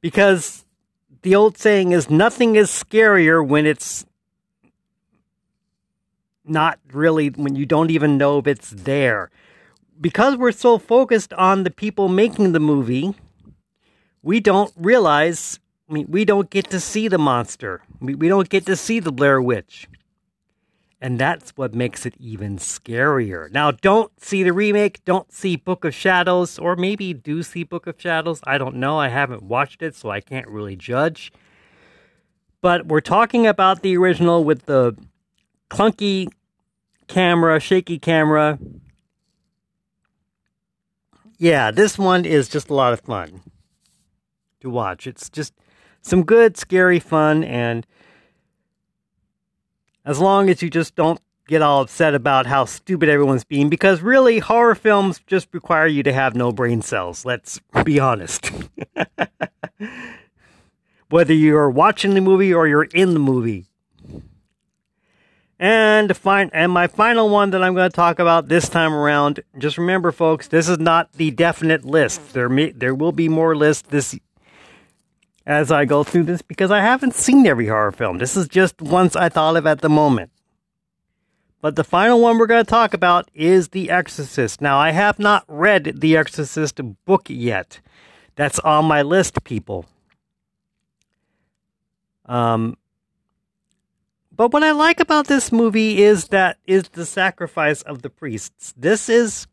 Because 0.00 0.64
the 1.22 1.36
old 1.36 1.56
saying 1.56 1.92
is 1.92 2.10
nothing 2.10 2.56
is 2.56 2.68
scarier 2.70 3.46
when 3.46 3.66
it's 3.66 4.04
not 6.44 6.80
really, 6.92 7.28
when 7.28 7.54
you 7.54 7.66
don't 7.66 7.92
even 7.92 8.18
know 8.18 8.38
if 8.38 8.48
it's 8.48 8.70
there. 8.70 9.30
Because 10.00 10.36
we're 10.36 10.50
so 10.50 10.76
focused 10.76 11.32
on 11.34 11.62
the 11.62 11.70
people 11.70 12.08
making 12.08 12.50
the 12.50 12.60
movie, 12.60 13.14
we 14.22 14.40
don't 14.40 14.72
realize, 14.76 15.60
I 15.88 15.92
mean, 15.92 16.06
we 16.08 16.24
don't 16.24 16.50
get 16.50 16.68
to 16.70 16.80
see 16.80 17.06
the 17.06 17.16
monster. 17.16 17.80
We, 18.00 18.16
we 18.16 18.26
don't 18.26 18.48
get 18.48 18.66
to 18.66 18.74
see 18.74 18.98
the 18.98 19.12
Blair 19.12 19.40
Witch. 19.40 19.86
And 21.00 21.18
that's 21.18 21.50
what 21.50 21.74
makes 21.74 22.06
it 22.06 22.14
even 22.18 22.56
scarier. 22.56 23.50
Now, 23.50 23.70
don't 23.70 24.10
see 24.20 24.42
the 24.42 24.52
remake, 24.52 25.04
don't 25.04 25.30
see 25.30 25.56
Book 25.56 25.84
of 25.84 25.94
Shadows, 25.94 26.58
or 26.58 26.76
maybe 26.76 27.12
do 27.12 27.42
see 27.42 27.62
Book 27.62 27.86
of 27.86 27.96
Shadows. 27.98 28.40
I 28.44 28.56
don't 28.56 28.76
know. 28.76 28.98
I 28.98 29.08
haven't 29.08 29.42
watched 29.42 29.82
it, 29.82 29.94
so 29.94 30.08
I 30.10 30.20
can't 30.20 30.48
really 30.48 30.76
judge. 30.76 31.32
But 32.62 32.86
we're 32.86 33.02
talking 33.02 33.46
about 33.46 33.82
the 33.82 33.96
original 33.98 34.44
with 34.44 34.64
the 34.64 34.96
clunky 35.68 36.28
camera, 37.06 37.60
shaky 37.60 37.98
camera. 37.98 38.58
Yeah, 41.36 41.70
this 41.70 41.98
one 41.98 42.24
is 42.24 42.48
just 42.48 42.70
a 42.70 42.74
lot 42.74 42.94
of 42.94 43.00
fun 43.00 43.42
to 44.60 44.70
watch. 44.70 45.06
It's 45.06 45.28
just 45.28 45.52
some 46.00 46.22
good, 46.22 46.56
scary 46.56 47.00
fun, 47.00 47.44
and 47.44 47.86
as 50.04 50.18
long 50.18 50.50
as 50.50 50.62
you 50.62 50.70
just 50.70 50.94
don't 50.94 51.20
get 51.46 51.62
all 51.62 51.82
upset 51.82 52.14
about 52.14 52.46
how 52.46 52.64
stupid 52.64 53.08
everyone's 53.08 53.44
being, 53.44 53.68
because 53.68 54.00
really, 54.00 54.38
horror 54.38 54.74
films 54.74 55.20
just 55.26 55.48
require 55.52 55.86
you 55.86 56.02
to 56.02 56.12
have 56.12 56.34
no 56.34 56.52
brain 56.52 56.82
cells. 56.82 57.24
Let's 57.24 57.60
be 57.84 58.00
honest. 58.00 58.50
Whether 61.08 61.34
you're 61.34 61.70
watching 61.70 62.14
the 62.14 62.20
movie 62.20 62.52
or 62.52 62.66
you're 62.66 62.84
in 62.84 63.14
the 63.14 63.20
movie. 63.20 63.66
And 65.58 66.16
fine, 66.16 66.50
and 66.52 66.72
my 66.72 66.88
final 66.88 67.28
one 67.28 67.50
that 67.50 67.62
I'm 67.62 67.74
going 67.74 67.88
to 67.88 67.94
talk 67.94 68.18
about 68.18 68.48
this 68.48 68.68
time 68.68 68.92
around. 68.92 69.40
Just 69.56 69.78
remember, 69.78 70.10
folks, 70.10 70.48
this 70.48 70.68
is 70.68 70.78
not 70.78 71.12
the 71.12 71.30
definite 71.30 71.84
list. 71.84 72.32
There 72.32 72.48
may, 72.48 72.72
there 72.72 72.94
will 72.94 73.12
be 73.12 73.28
more 73.28 73.54
lists 73.54 73.88
this 73.88 74.18
as 75.46 75.70
I 75.70 75.84
go 75.84 76.04
through 76.04 76.24
this 76.24 76.42
because 76.42 76.70
I 76.70 76.80
haven't 76.80 77.14
seen 77.14 77.46
every 77.46 77.68
horror 77.68 77.92
film. 77.92 78.18
This 78.18 78.36
is 78.36 78.48
just 78.48 78.80
ones 78.80 79.16
I 79.16 79.28
thought 79.28 79.56
of 79.56 79.66
at 79.66 79.80
the 79.80 79.88
moment. 79.88 80.30
But 81.60 81.76
the 81.76 81.84
final 81.84 82.20
one 82.20 82.36
we're 82.36 82.46
going 82.46 82.64
to 82.64 82.70
talk 82.70 82.92
about 82.92 83.30
is 83.34 83.70
The 83.70 83.90
Exorcist. 83.90 84.60
Now, 84.60 84.78
I 84.78 84.90
have 84.90 85.18
not 85.18 85.44
read 85.48 86.00
The 86.00 86.16
Exorcist 86.16 86.78
book 87.06 87.22
yet. 87.28 87.80
That's 88.36 88.58
on 88.58 88.84
my 88.84 89.00
list, 89.00 89.42
people. 89.44 89.86
Um, 92.26 92.76
but 94.30 94.52
what 94.52 94.62
I 94.62 94.72
like 94.72 95.00
about 95.00 95.26
this 95.26 95.52
movie 95.52 96.02
is 96.02 96.28
that 96.28 96.58
is 96.66 96.88
the 96.90 97.06
sacrifice 97.06 97.82
of 97.82 98.02
the 98.02 98.10
priests. 98.10 98.74
This 98.76 99.08
is 99.08 99.46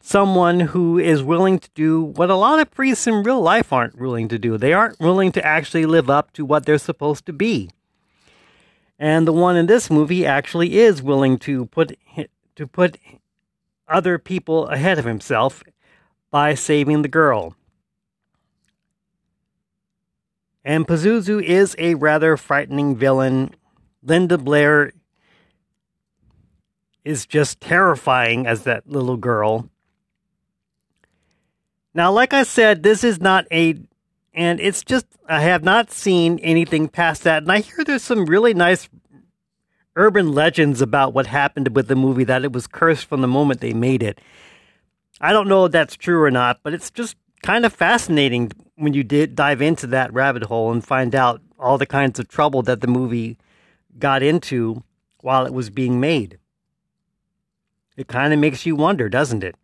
someone 0.00 0.60
who 0.60 0.98
is 0.98 1.22
willing 1.22 1.58
to 1.58 1.70
do 1.74 2.02
what 2.02 2.30
a 2.30 2.34
lot 2.34 2.58
of 2.58 2.70
priests 2.70 3.06
in 3.06 3.22
real 3.22 3.40
life 3.40 3.72
aren't 3.72 4.00
willing 4.00 4.28
to 4.28 4.38
do. 4.38 4.56
They 4.56 4.72
aren't 4.72 4.98
willing 4.98 5.32
to 5.32 5.44
actually 5.44 5.86
live 5.86 6.08
up 6.10 6.32
to 6.32 6.44
what 6.44 6.66
they're 6.66 6.78
supposed 6.78 7.26
to 7.26 7.32
be. 7.32 7.70
And 8.98 9.26
the 9.26 9.32
one 9.32 9.56
in 9.56 9.66
this 9.66 9.90
movie 9.90 10.26
actually 10.26 10.78
is 10.78 11.02
willing 11.02 11.38
to 11.40 11.66
put 11.66 11.96
to 12.56 12.66
put 12.66 12.98
other 13.88 14.18
people 14.18 14.68
ahead 14.68 14.98
of 14.98 15.04
himself 15.04 15.62
by 16.30 16.54
saving 16.54 17.02
the 17.02 17.08
girl. 17.08 17.56
And 20.64 20.86
Pazuzu 20.86 21.42
is 21.42 21.74
a 21.78 21.94
rather 21.94 22.36
frightening 22.36 22.94
villain. 22.94 23.54
Linda 24.02 24.36
Blair 24.36 24.92
is 27.04 27.24
just 27.26 27.60
terrifying 27.60 28.46
as 28.46 28.64
that 28.64 28.86
little 28.86 29.16
girl. 29.16 29.70
Now, 31.92 32.12
like 32.12 32.32
I 32.32 32.44
said, 32.44 32.82
this 32.82 33.02
is 33.02 33.20
not 33.20 33.46
a, 33.50 33.74
and 34.32 34.60
it's 34.60 34.84
just, 34.84 35.06
I 35.28 35.40
have 35.40 35.64
not 35.64 35.90
seen 35.90 36.38
anything 36.38 36.88
past 36.88 37.24
that. 37.24 37.42
And 37.42 37.50
I 37.50 37.60
hear 37.60 37.84
there's 37.84 38.02
some 38.02 38.26
really 38.26 38.54
nice 38.54 38.88
urban 39.96 40.32
legends 40.32 40.80
about 40.80 41.12
what 41.12 41.26
happened 41.26 41.74
with 41.74 41.88
the 41.88 41.96
movie, 41.96 42.24
that 42.24 42.44
it 42.44 42.52
was 42.52 42.66
cursed 42.66 43.06
from 43.06 43.22
the 43.22 43.28
moment 43.28 43.60
they 43.60 43.72
made 43.72 44.02
it. 44.02 44.20
I 45.20 45.32
don't 45.32 45.48
know 45.48 45.66
if 45.66 45.72
that's 45.72 45.96
true 45.96 46.22
or 46.22 46.30
not, 46.30 46.60
but 46.62 46.72
it's 46.72 46.90
just 46.90 47.16
kind 47.42 47.66
of 47.66 47.72
fascinating 47.72 48.52
when 48.76 48.94
you 48.94 49.02
did 49.02 49.34
dive 49.34 49.60
into 49.60 49.86
that 49.88 50.12
rabbit 50.12 50.44
hole 50.44 50.72
and 50.72 50.84
find 50.84 51.14
out 51.14 51.42
all 51.58 51.76
the 51.76 51.86
kinds 51.86 52.18
of 52.18 52.28
trouble 52.28 52.62
that 52.62 52.80
the 52.80 52.86
movie 52.86 53.36
got 53.98 54.22
into 54.22 54.82
while 55.20 55.44
it 55.44 55.52
was 55.52 55.70
being 55.70 56.00
made. 56.00 56.38
It 57.96 58.08
kind 58.08 58.32
of 58.32 58.38
makes 58.38 58.64
you 58.64 58.76
wonder, 58.76 59.08
doesn't 59.08 59.44
it? 59.44 59.56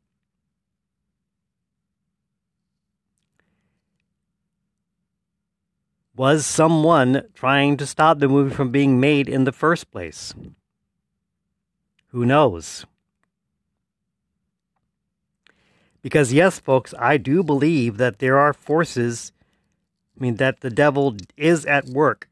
Was 6.17 6.47
someone 6.47 7.25
trying 7.35 7.77
to 7.77 7.87
stop 7.87 8.19
the 8.19 8.29
movie 8.29 8.55
from 8.55 8.71
being 8.71 8.99
made 8.99 9.29
in 9.29 9.45
the 9.45 9.53
first 9.53 9.91
place? 9.91 10.35
Who 12.09 12.25
knows? 12.25 12.87
Because, 16.01 16.33
yes, 16.33 16.59
folks, 16.59 16.95
I 16.99 17.19
do 17.19 17.43
believe 17.43 17.99
that 17.99 18.19
there 18.19 18.39
are 18.39 18.55
forces, 18.55 19.33
I 20.19 20.23
mean, 20.23 20.37
that 20.37 20.61
the 20.61 20.71
devil 20.71 21.17
is 21.37 21.67
at 21.67 21.85
work. 21.85 22.31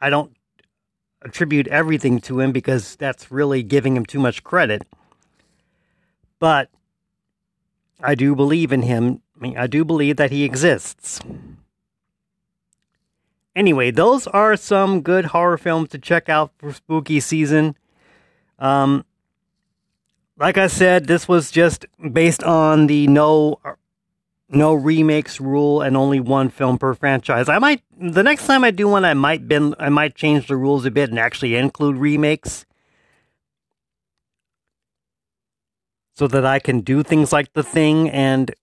I 0.00 0.08
don't 0.08 0.34
attribute 1.20 1.68
everything 1.68 2.20
to 2.22 2.40
him 2.40 2.52
because 2.52 2.96
that's 2.96 3.30
really 3.30 3.62
giving 3.62 3.96
him 3.96 4.06
too 4.06 4.20
much 4.20 4.42
credit. 4.42 4.86
But 6.38 6.70
I 8.02 8.14
do 8.14 8.34
believe 8.34 8.72
in 8.72 8.80
him. 8.80 9.20
I 9.36 9.40
mean, 9.40 9.58
I 9.58 9.66
do 9.66 9.84
believe 9.84 10.16
that 10.16 10.30
he 10.30 10.44
exists. 10.44 11.20
Anyway, 13.60 13.90
those 13.90 14.26
are 14.28 14.56
some 14.56 15.02
good 15.02 15.26
horror 15.26 15.58
films 15.58 15.90
to 15.90 15.98
check 15.98 16.30
out 16.30 16.50
for 16.56 16.72
spooky 16.72 17.20
season. 17.20 17.76
Um, 18.58 19.04
like 20.38 20.56
I 20.56 20.66
said, 20.66 21.08
this 21.08 21.28
was 21.28 21.50
just 21.50 21.84
based 22.10 22.42
on 22.42 22.86
the 22.86 23.06
no 23.06 23.60
no 24.48 24.72
remakes 24.72 25.42
rule 25.42 25.82
and 25.82 25.94
only 25.94 26.20
one 26.20 26.48
film 26.48 26.78
per 26.78 26.94
franchise. 26.94 27.50
I 27.50 27.58
might 27.58 27.82
the 27.98 28.22
next 28.22 28.46
time 28.46 28.64
I 28.64 28.70
do 28.70 28.88
one, 28.88 29.04
I 29.04 29.12
might 29.12 29.46
bend, 29.46 29.74
I 29.78 29.90
might 29.90 30.14
change 30.14 30.46
the 30.46 30.56
rules 30.56 30.86
a 30.86 30.90
bit 30.90 31.10
and 31.10 31.18
actually 31.18 31.54
include 31.54 31.96
remakes. 31.96 32.64
so 36.14 36.26
that 36.28 36.46
I 36.46 36.60
can 36.60 36.80
do 36.80 37.02
things 37.02 37.30
like 37.30 37.52
The 37.52 37.62
Thing 37.62 38.08
and 38.08 38.54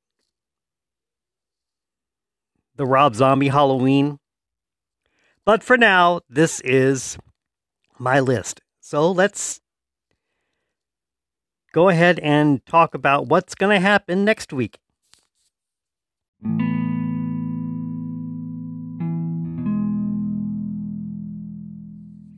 the 2.75 2.85
Rob 2.87 3.13
Zombie 3.13 3.49
Halloween. 3.49 4.17
But 5.47 5.63
for 5.63 5.77
now, 5.77 6.19
this 6.29 6.59
is 6.59 7.17
my 7.97 8.19
list. 8.19 8.59
So 8.81 9.09
let's 9.09 9.61
go 11.71 11.87
ahead 11.87 12.19
and 12.19 12.65
talk 12.65 12.93
about 12.93 13.27
what's 13.27 13.55
going 13.55 13.73
to 13.73 13.79
happen 13.79 14.25
next 14.25 14.51
week. 14.51 14.77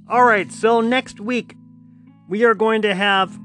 All 0.07 0.23
right, 0.23 0.51
so 0.51 0.79
next 0.79 1.19
week 1.19 1.55
we 2.27 2.43
are 2.43 2.53
going 2.53 2.83
to 2.83 2.93
have 2.93 3.39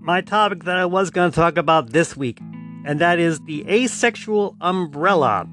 my 0.00 0.22
topic 0.22 0.64
that 0.64 0.78
I 0.78 0.86
was 0.86 1.10
going 1.10 1.30
to 1.30 1.36
talk 1.36 1.58
about 1.58 1.90
this 1.90 2.16
week, 2.16 2.40
and 2.86 2.98
that 3.00 3.18
is 3.18 3.38
the 3.40 3.68
asexual 3.68 4.56
umbrella. 4.62 5.46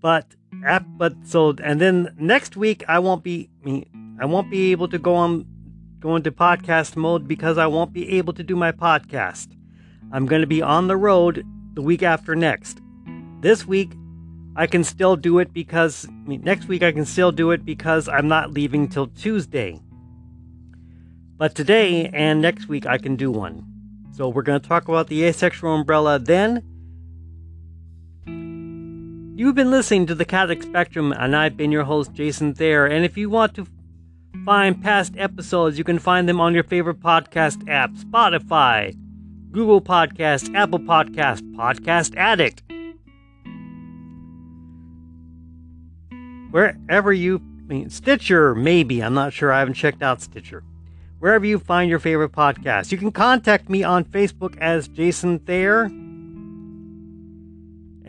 But 0.00 0.26
but 0.96 1.14
so 1.24 1.54
and 1.62 1.80
then 1.80 2.14
next 2.18 2.56
week 2.56 2.84
I 2.88 2.98
won't 2.98 3.22
be 3.22 3.48
I 4.20 4.24
won't 4.24 4.50
be 4.50 4.72
able 4.72 4.88
to 4.88 4.98
go 4.98 5.14
on 5.14 5.46
go 6.00 6.16
into 6.16 6.32
podcast 6.32 6.96
mode 6.96 7.28
because 7.28 7.58
I 7.58 7.66
won't 7.66 7.92
be 7.92 8.18
able 8.18 8.32
to 8.34 8.42
do 8.42 8.56
my 8.56 8.72
podcast. 8.72 9.48
I'm 10.12 10.26
going 10.26 10.40
to 10.40 10.46
be 10.46 10.62
on 10.62 10.88
the 10.88 10.96
road 10.96 11.44
the 11.74 11.82
week 11.82 12.02
after 12.02 12.34
next. 12.34 12.80
This 13.40 13.66
week 13.66 13.92
I 14.56 14.66
can 14.66 14.82
still 14.82 15.16
do 15.16 15.38
it 15.38 15.52
because 15.52 16.06
I 16.08 16.28
mean, 16.28 16.42
next 16.42 16.68
week 16.68 16.82
I 16.82 16.92
can 16.92 17.04
still 17.04 17.32
do 17.32 17.50
it 17.52 17.64
because 17.64 18.08
I'm 18.08 18.28
not 18.28 18.52
leaving 18.52 18.88
till 18.88 19.06
Tuesday. 19.08 19.80
But 21.36 21.54
today 21.54 22.10
and 22.12 22.42
next 22.42 22.68
week 22.68 22.86
I 22.86 22.98
can 22.98 23.16
do 23.16 23.30
one. 23.30 23.64
So 24.12 24.28
we're 24.28 24.42
going 24.42 24.60
to 24.60 24.68
talk 24.68 24.88
about 24.88 25.06
the 25.06 25.24
asexual 25.24 25.74
umbrella 25.74 26.18
then. 26.18 26.62
You've 29.40 29.54
been 29.54 29.70
listening 29.70 30.04
to 30.04 30.14
the 30.14 30.26
Catholic 30.26 30.62
Spectrum, 30.62 31.12
and 31.12 31.34
I've 31.34 31.56
been 31.56 31.72
your 31.72 31.84
host, 31.84 32.12
Jason 32.12 32.52
Thayer. 32.52 32.84
And 32.84 33.06
if 33.06 33.16
you 33.16 33.30
want 33.30 33.54
to 33.54 33.66
find 34.44 34.82
past 34.82 35.14
episodes, 35.16 35.78
you 35.78 35.82
can 35.82 35.98
find 35.98 36.28
them 36.28 36.42
on 36.42 36.52
your 36.52 36.62
favorite 36.62 37.00
podcast 37.00 37.66
app 37.66 37.90
Spotify, 37.92 38.94
Google 39.50 39.80
Podcast, 39.80 40.54
Apple 40.54 40.80
Podcast, 40.80 41.40
Podcast 41.54 42.14
Addict. 42.16 42.62
wherever 46.50 47.10
you 47.10 47.40
I 47.60 47.62
mean, 47.66 47.88
Stitcher, 47.88 48.54
maybe. 48.54 49.02
I'm 49.02 49.14
not 49.14 49.32
sure. 49.32 49.50
I 49.50 49.60
haven't 49.60 49.72
checked 49.72 50.02
out 50.02 50.20
Stitcher. 50.20 50.62
Wherever 51.18 51.46
you 51.46 51.58
find 51.58 51.88
your 51.88 51.98
favorite 51.98 52.32
podcast. 52.32 52.92
You 52.92 52.98
can 52.98 53.10
contact 53.10 53.70
me 53.70 53.84
on 53.84 54.04
Facebook 54.04 54.58
as 54.58 54.86
Jason 54.86 55.38
Thayer. 55.38 55.90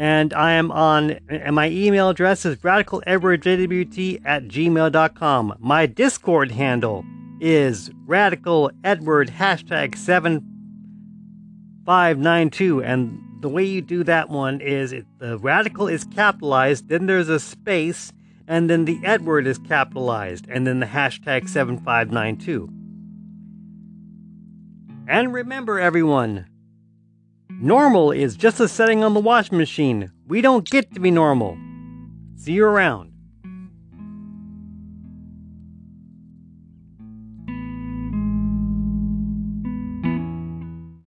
And 0.01 0.33
I 0.33 0.53
am 0.53 0.71
on, 0.71 1.19
and 1.29 1.55
my 1.55 1.69
email 1.69 2.09
address 2.09 2.43
is 2.43 2.57
radicaledwardjwt 2.57 4.21
at 4.25 4.47
gmail.com. 4.47 5.57
My 5.59 5.85
Discord 5.85 6.49
handle 6.49 7.05
is 7.39 7.91
radicaledward 8.07 9.29
hashtag 9.29 9.95
7592. 9.95 12.83
And 12.83 13.21
the 13.41 13.49
way 13.49 13.63
you 13.63 13.83
do 13.83 14.03
that 14.05 14.29
one 14.29 14.59
is 14.59 14.91
it, 14.91 15.05
the 15.19 15.37
radical 15.37 15.87
is 15.87 16.03
capitalized, 16.05 16.89
then 16.89 17.05
there's 17.05 17.29
a 17.29 17.39
space, 17.39 18.11
and 18.47 18.71
then 18.71 18.85
the 18.85 18.99
Edward 19.03 19.45
is 19.45 19.59
capitalized, 19.59 20.47
and 20.49 20.65
then 20.65 20.79
the 20.79 20.87
hashtag 20.87 21.47
7592. 21.47 22.67
And 25.07 25.31
remember, 25.31 25.79
everyone, 25.79 26.47
normal 27.61 28.11
is 28.11 28.35
just 28.35 28.59
a 28.59 28.67
setting 28.67 29.03
on 29.03 29.13
the 29.13 29.19
washing 29.19 29.57
machine. 29.57 30.11
We 30.27 30.41
don't 30.41 30.69
get 30.69 30.93
to 30.93 30.99
be 30.99 31.11
normal. 31.11 31.57
See 32.35 32.53
you 32.53 32.65
around. 32.65 33.10